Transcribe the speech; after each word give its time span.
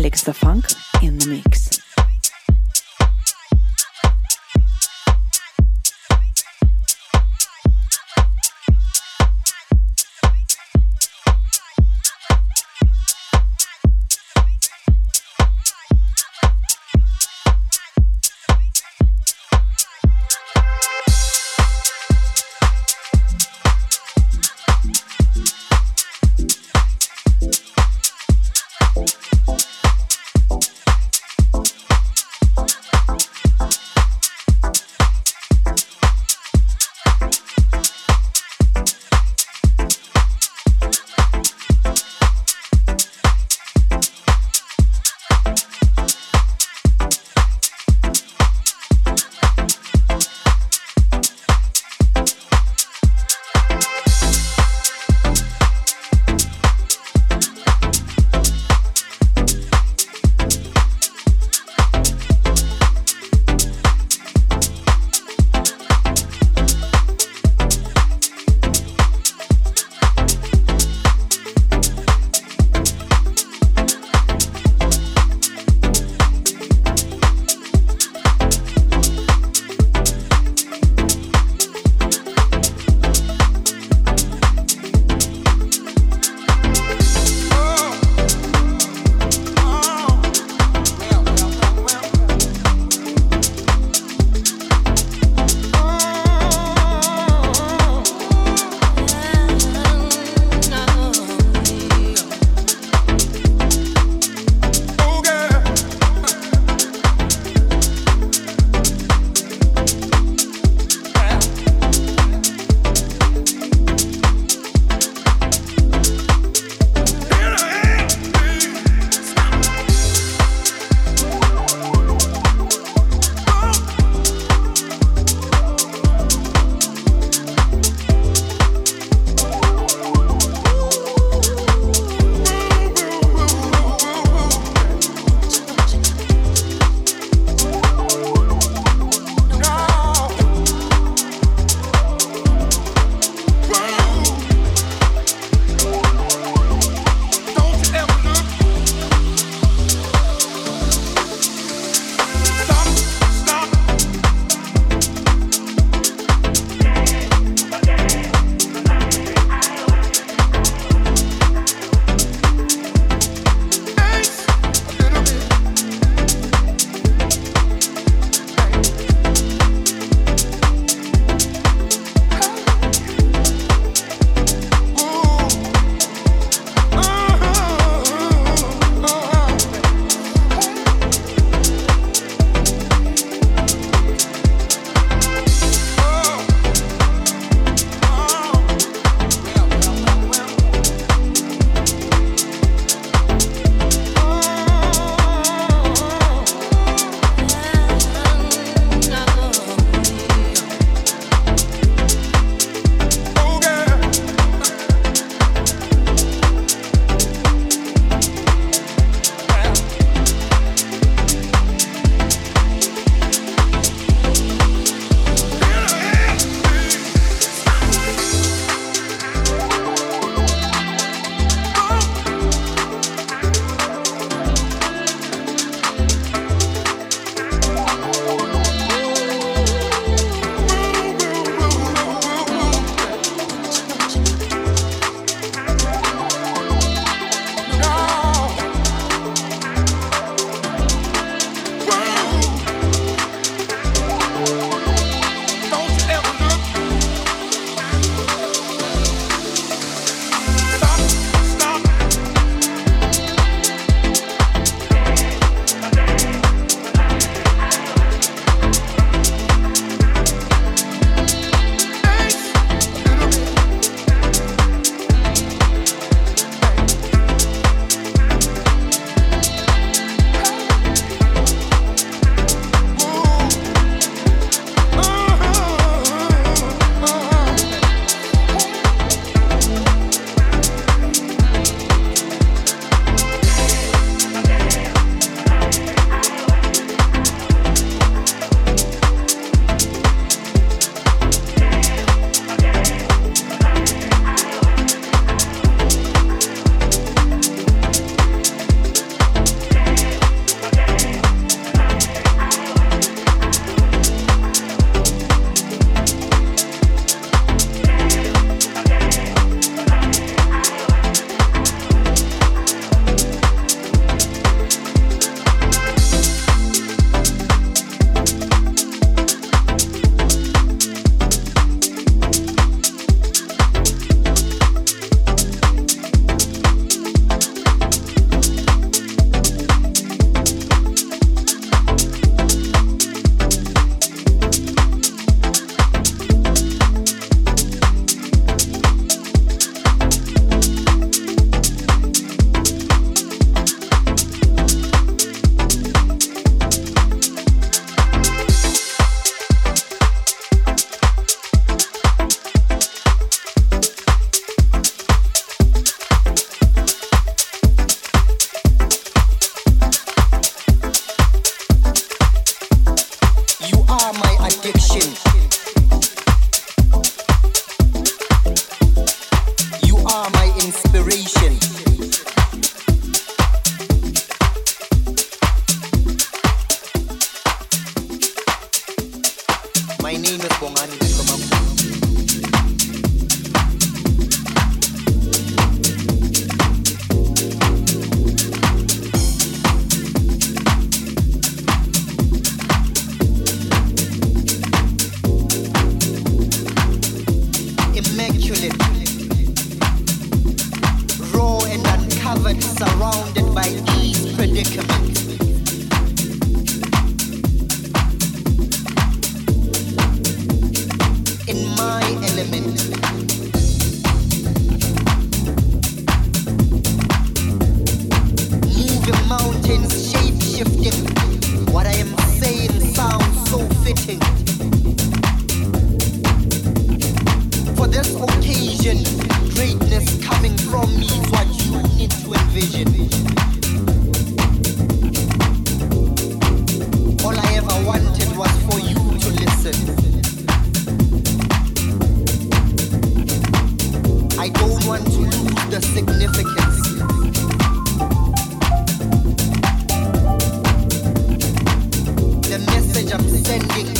Felix 0.00 0.22
Da 0.22 0.32
Funk 0.32 0.64
in 1.02 1.18
the 1.18 1.26
mix. 1.26 1.89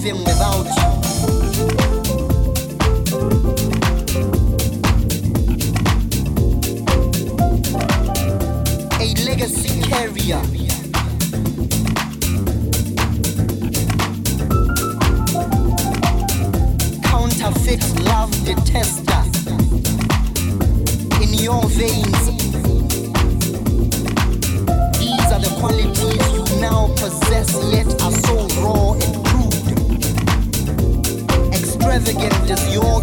vemos 0.00 0.29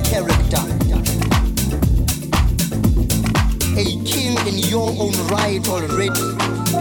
character. 0.04 0.62
A 3.78 3.86
king 4.06 4.38
in 4.48 4.58
your 4.70 4.90
own 4.90 5.14
right 5.28 5.68
already. 5.68 6.77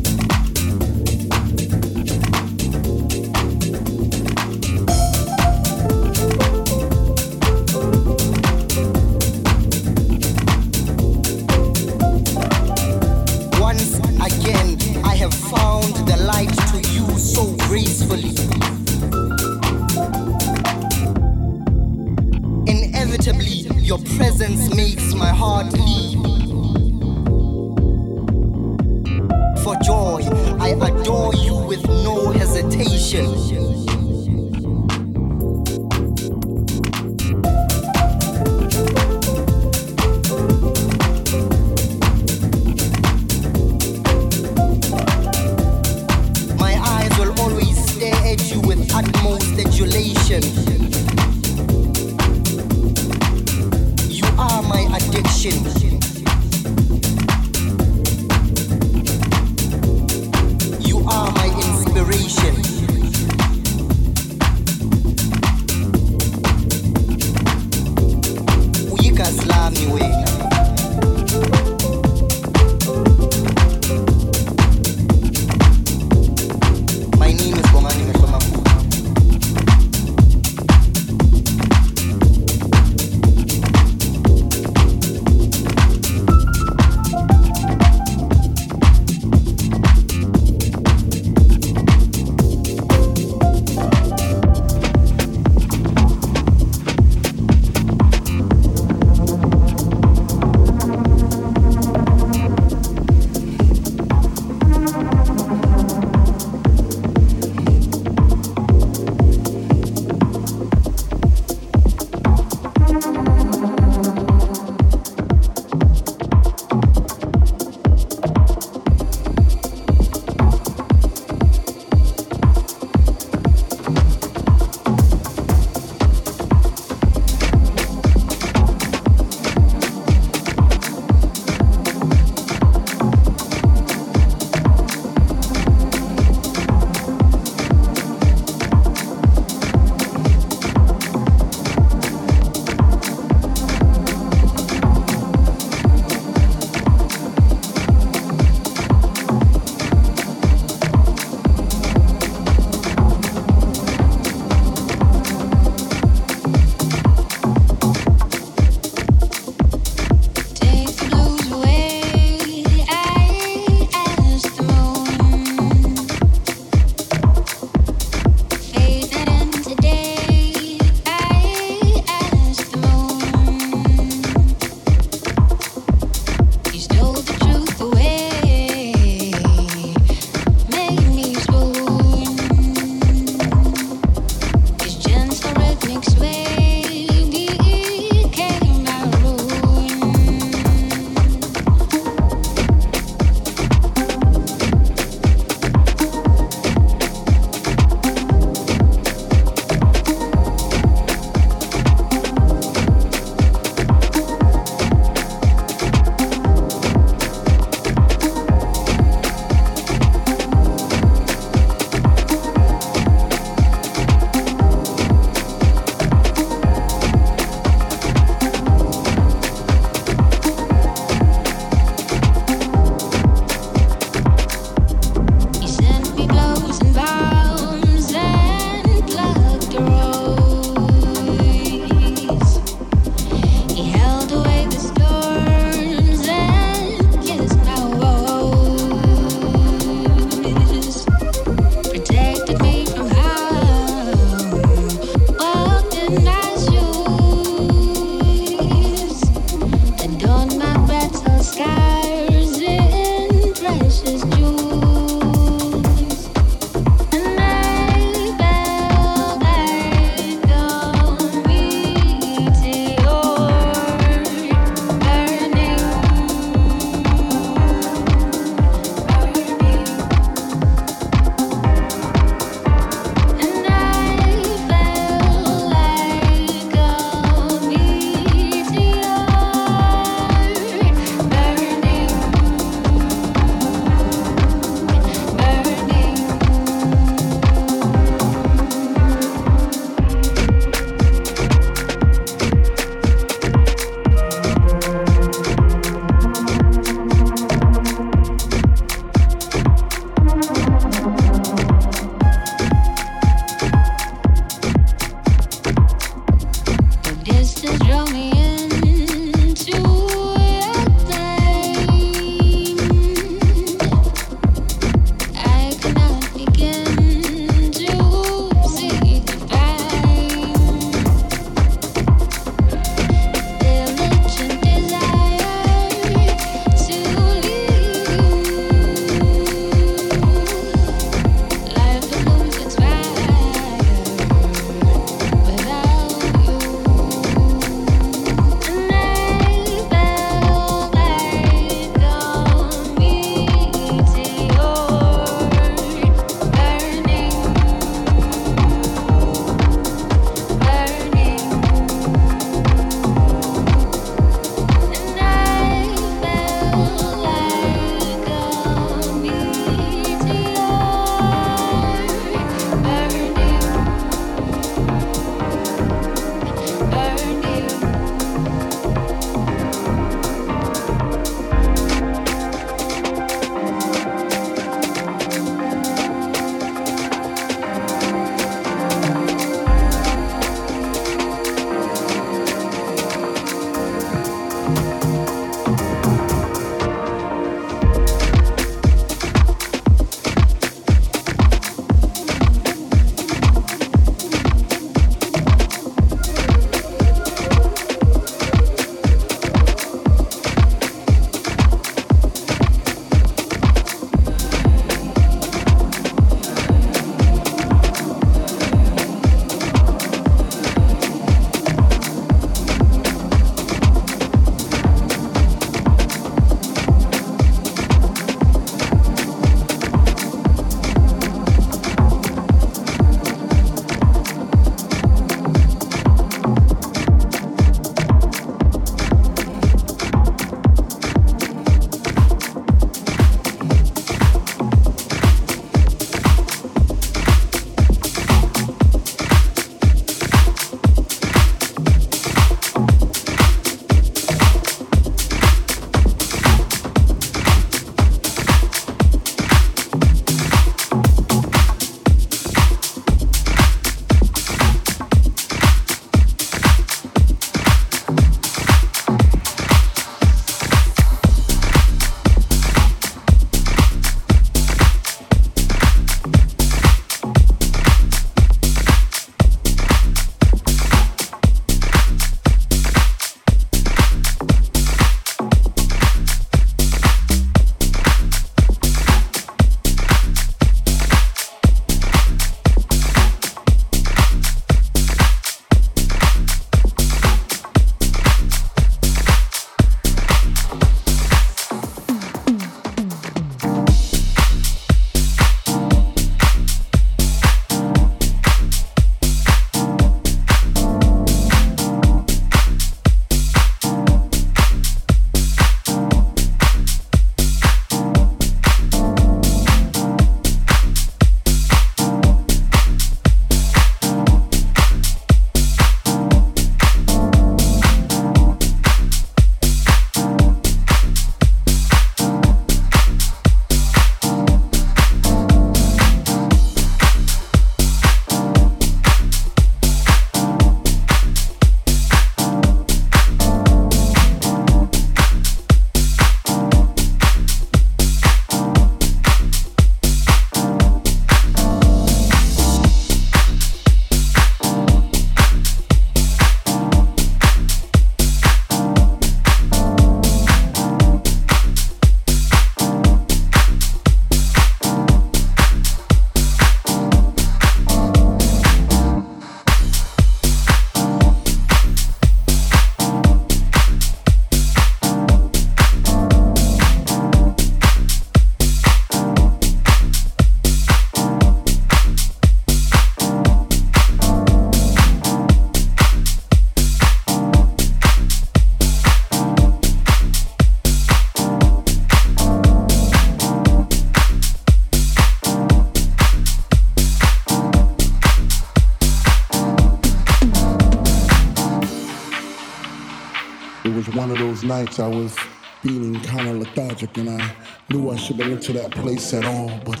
Nights 594.64 594.98
I 594.98 595.08
was 595.08 595.36
feeling 595.82 596.20
kind 596.22 596.48
of 596.48 596.56
lethargic 596.56 597.16
and 597.18 597.30
I 597.30 597.54
knew 597.90 598.10
I 598.10 598.16
shouldn't 598.16 598.50
enter 598.50 598.72
that 598.74 598.90
place 598.90 599.34
at 599.34 599.44
all. 599.44 599.70
But 599.84 600.00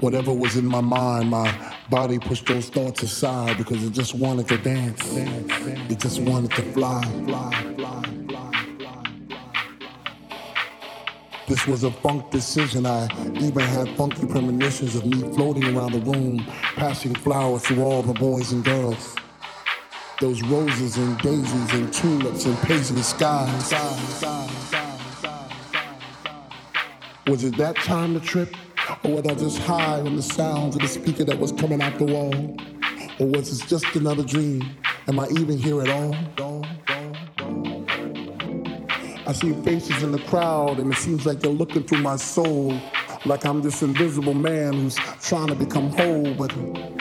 whatever 0.00 0.32
was 0.32 0.56
in 0.56 0.66
my 0.66 0.80
mind, 0.80 1.30
my 1.30 1.74
body 1.88 2.18
pushed 2.18 2.46
those 2.46 2.68
thoughts 2.68 3.02
aside 3.02 3.56
because 3.58 3.82
it 3.82 3.92
just 3.92 4.14
wanted 4.14 4.48
to 4.48 4.58
dance. 4.58 5.00
It 5.16 5.98
just 5.98 6.20
wanted 6.20 6.50
to 6.52 6.62
fly, 6.72 7.02
fly, 7.26 7.74
fly. 7.76 8.14
This 11.46 11.66
was 11.66 11.84
a 11.84 11.90
funk 11.90 12.30
decision. 12.30 12.86
I 12.86 13.04
even 13.36 13.60
had 13.60 13.88
funky 13.96 14.26
premonitions 14.26 14.96
of 14.96 15.04
me 15.04 15.20
floating 15.34 15.76
around 15.76 15.92
the 15.92 16.00
room, 16.00 16.38
passing 16.76 17.14
flowers 17.14 17.62
to 17.64 17.82
all 17.82 18.02
the 18.02 18.14
boys 18.14 18.52
and 18.52 18.64
girls. 18.64 19.14
Those 20.20 20.42
roses 20.42 20.96
and 20.96 21.18
daisies 21.18 21.72
and 21.74 21.92
tulips 21.92 22.46
and 22.46 22.56
paisley 22.58 23.02
skies. 23.02 23.72
Was 27.26 27.42
it 27.42 27.56
that 27.56 27.76
time 27.76 28.14
to 28.14 28.20
trip? 28.20 28.54
Or 29.02 29.16
was 29.16 29.26
I 29.26 29.34
just 29.34 29.58
high 29.58 30.00
on 30.00 30.16
the 30.16 30.22
sounds 30.22 30.76
of 30.76 30.82
the 30.82 30.88
speaker 30.88 31.24
that 31.24 31.38
was 31.38 31.52
coming 31.52 31.82
out 31.82 31.98
the 31.98 32.04
wall? 32.04 32.56
Or 33.18 33.26
was 33.26 33.50
this 33.50 33.68
just 33.68 33.96
another 33.96 34.22
dream? 34.22 34.62
Am 35.08 35.18
I 35.18 35.26
even 35.28 35.58
here 35.58 35.82
at 35.82 35.88
all? 35.88 36.14
I 39.26 39.32
see 39.32 39.52
faces 39.62 40.02
in 40.02 40.12
the 40.12 40.22
crowd 40.26 40.78
and 40.78 40.92
it 40.92 40.96
seems 40.96 41.26
like 41.26 41.40
they're 41.40 41.50
looking 41.50 41.82
through 41.82 42.02
my 42.02 42.16
soul. 42.16 42.78
Like 43.24 43.44
I'm 43.46 43.62
this 43.62 43.82
invisible 43.82 44.34
man 44.34 44.74
who's 44.74 44.96
trying 45.22 45.48
to 45.48 45.54
become 45.54 45.88
whole, 45.90 46.34
but 46.34 46.52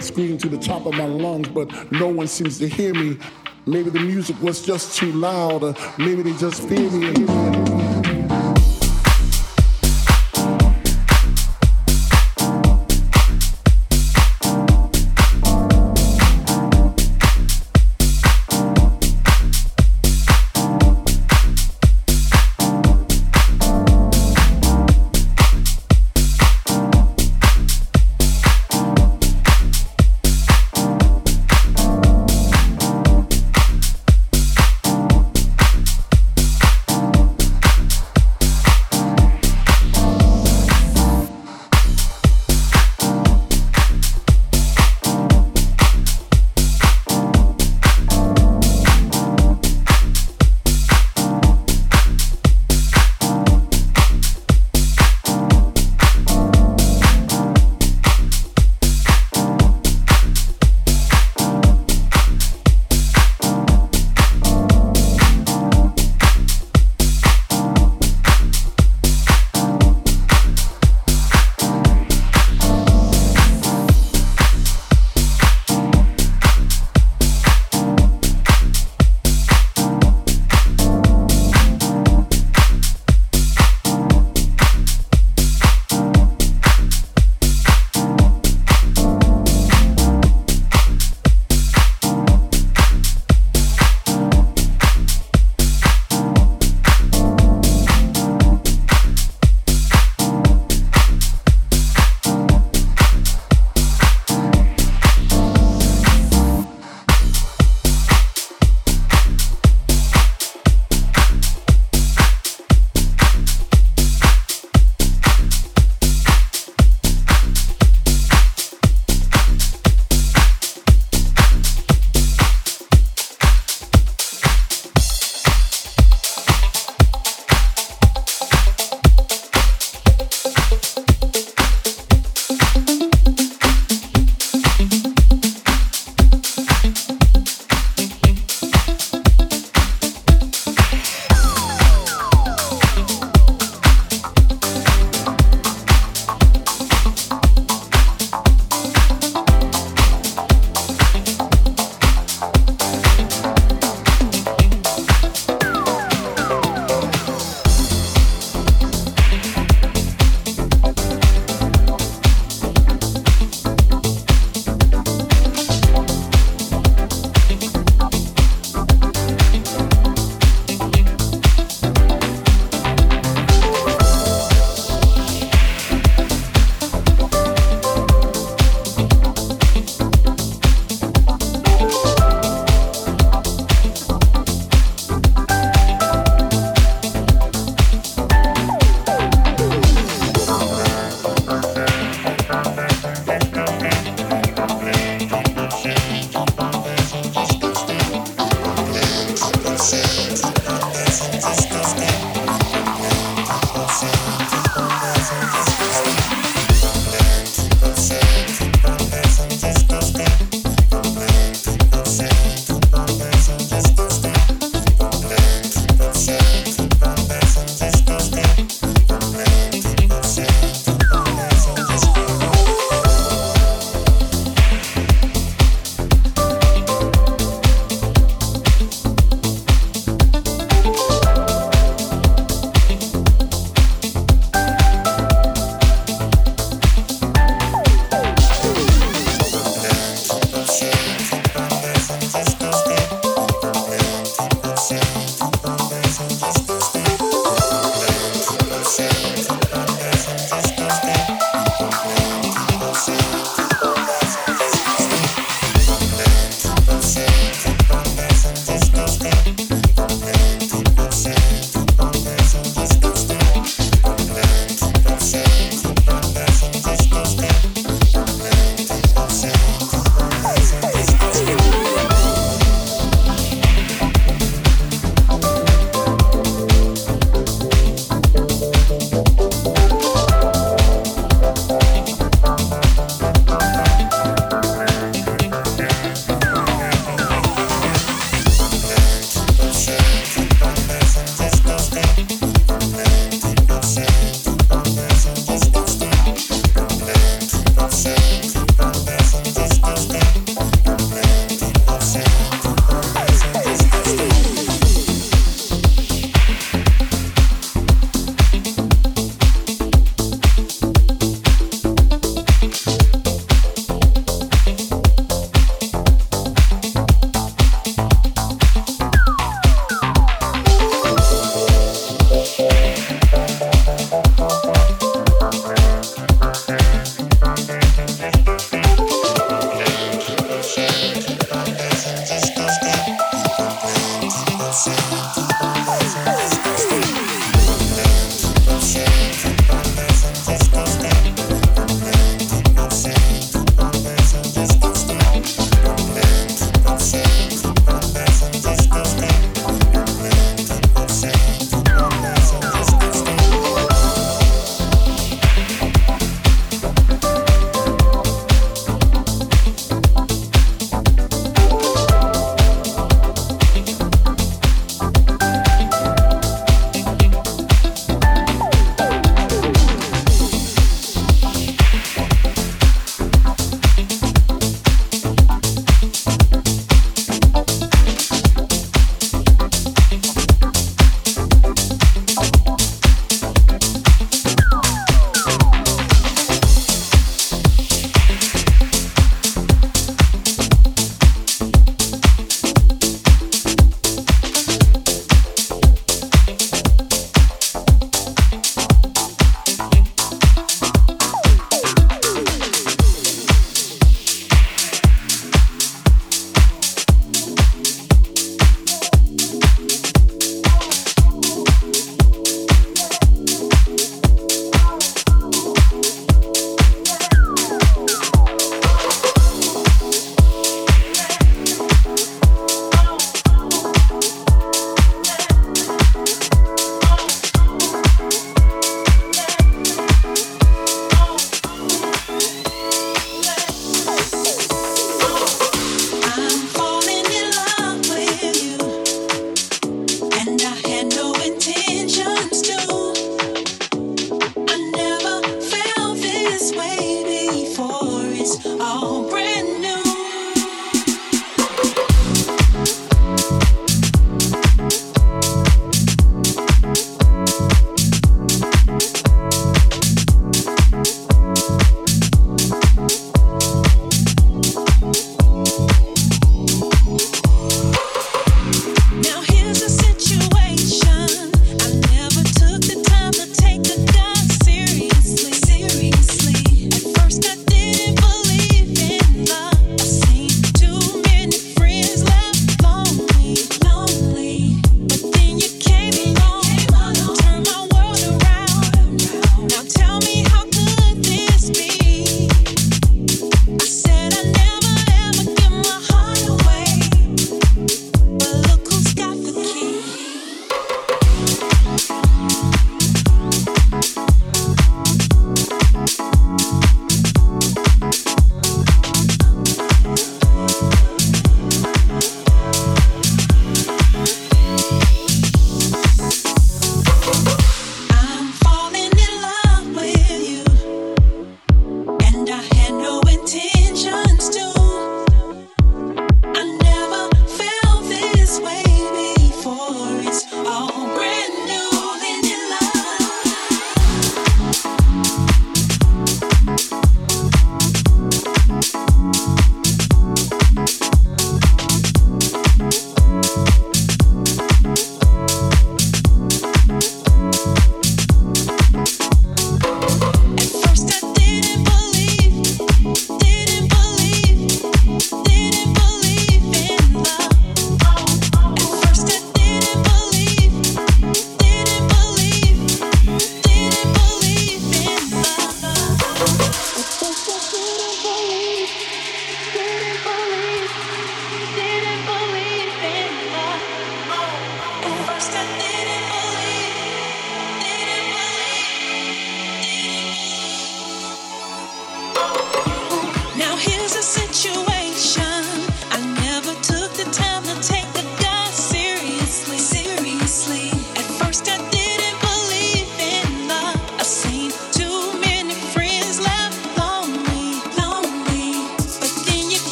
screaming 0.00 0.38
to 0.38 0.48
the 0.48 0.58
top 0.58 0.86
of 0.86 0.94
my 0.94 1.06
lungs, 1.06 1.48
but 1.48 1.70
no 1.92 2.08
one 2.08 2.26
seems 2.26 2.58
to 2.58 2.68
hear 2.68 2.94
me. 2.94 3.18
Maybe 3.66 3.90
the 3.90 4.00
music 4.00 4.40
was 4.40 4.62
just 4.64 4.96
too 4.96 5.12
loud, 5.12 5.62
or 5.62 5.74
maybe 5.98 6.22
they 6.22 6.36
just 6.38 6.62
fear 6.68 6.90
me. 6.90 7.75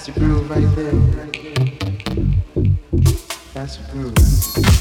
That's 0.00 0.14
the 0.14 0.20
groove 0.20 0.48
right 0.48 0.76
there. 0.76 0.92
That's 3.52 3.76
the 3.76 3.92
groove. 3.92 4.79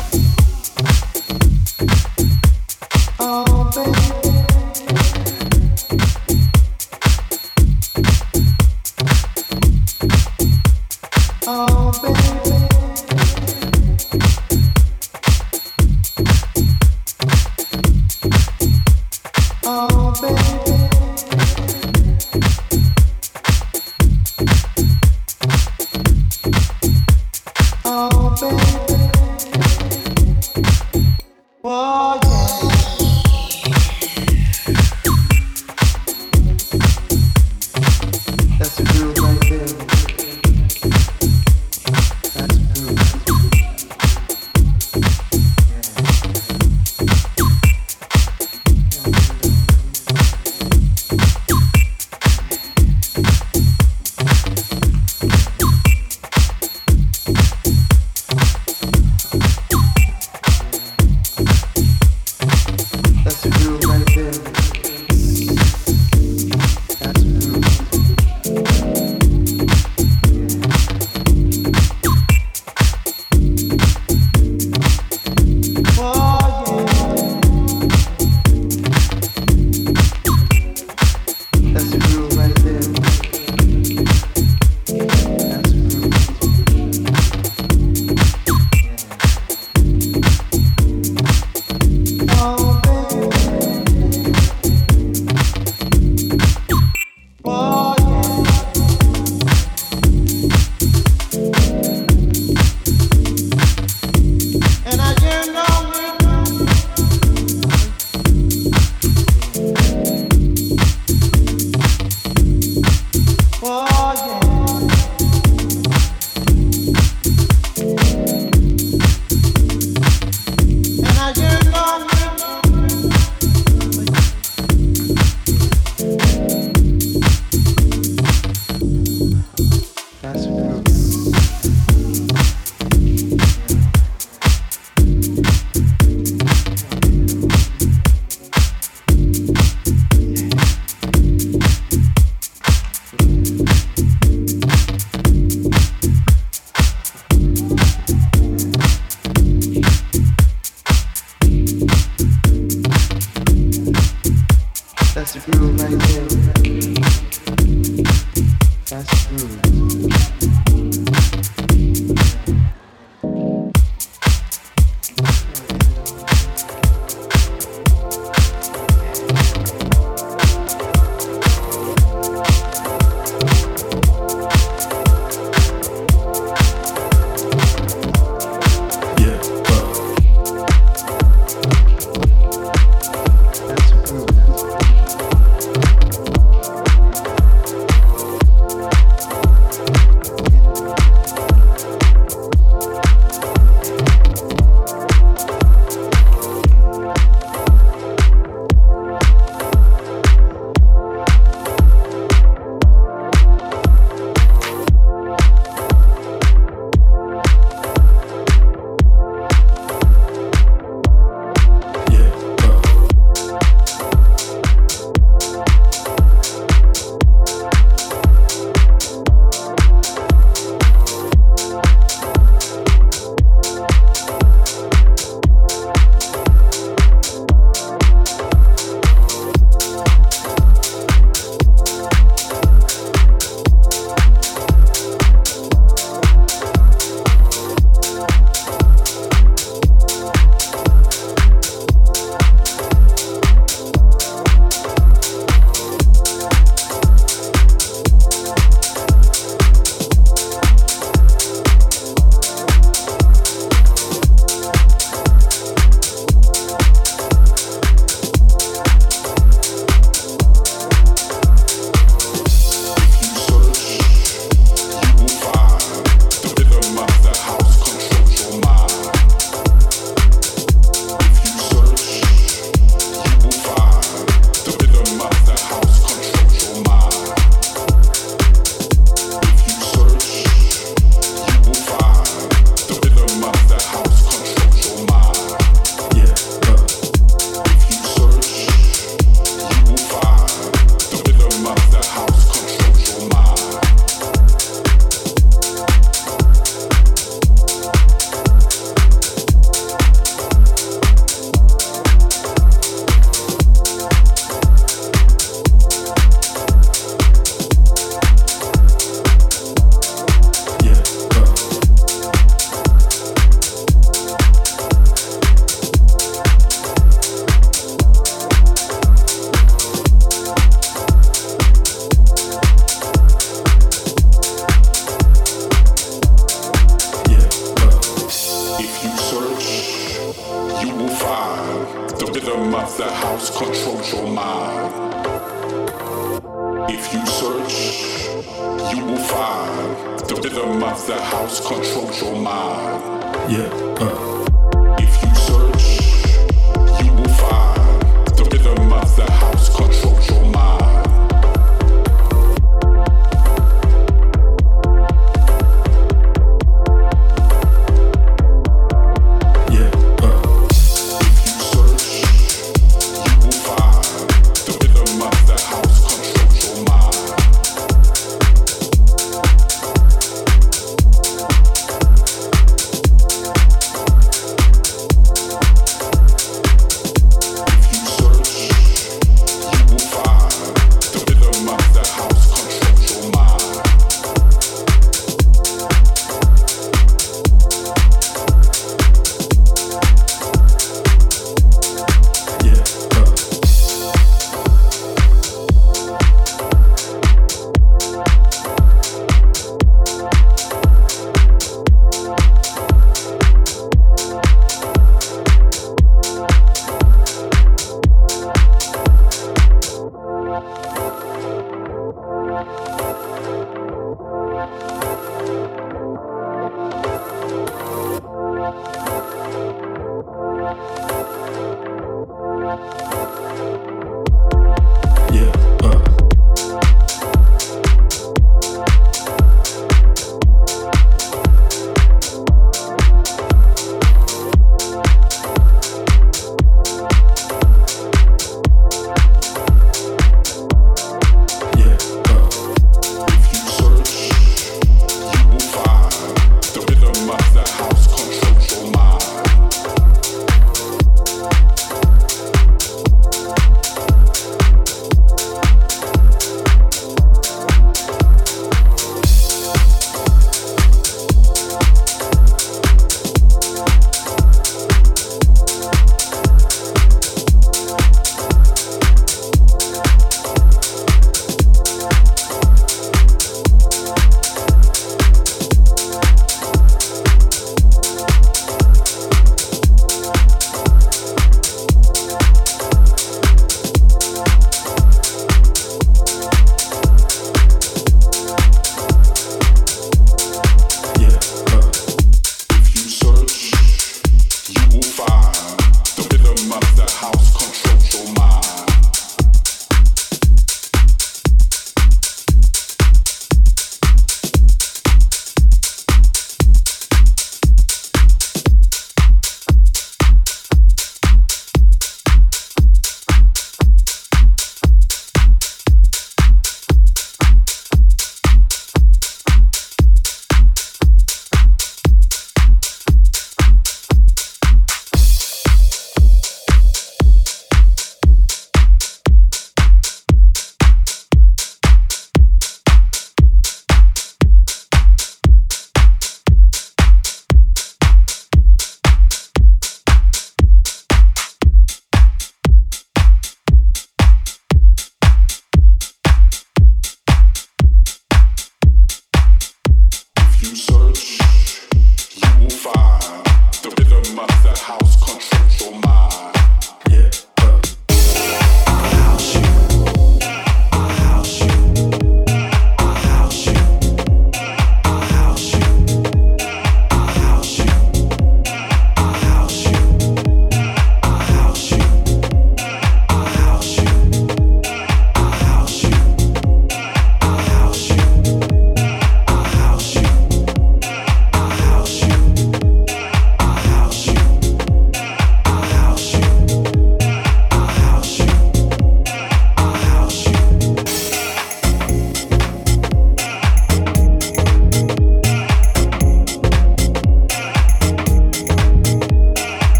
Rhythm 340.42 340.82
of 340.84 341.06
the 341.06 341.22
house 341.22 341.60
controls 341.60 342.22
your 342.22 342.36
mind. 342.40 343.52
Yeah. 343.52 343.68
Uh. 344.00 344.39